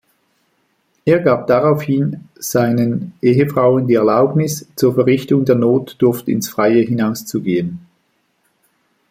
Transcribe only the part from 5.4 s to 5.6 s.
der